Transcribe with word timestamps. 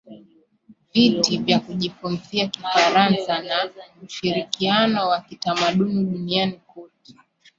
viti 0.93 1.37
vya 1.37 1.59
kujifunzia 1.59 2.47
kifaransa 2.47 3.41
na 3.41 3.69
ushirikiano 4.05 5.07
wa 5.09 5.21
kitamaduni 5.21 6.03
duniani 6.03 6.59
kote 6.73 7.15